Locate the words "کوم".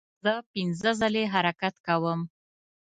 1.87-2.19